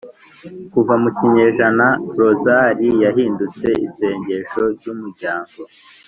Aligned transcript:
kuva 0.73 0.93
mu 1.03 1.09
kinyejana 1.17 1.87
rozali 2.19 2.89
yahindutse 3.03 3.67
isengesho 3.87 4.61
ry’umuryango 4.75 5.59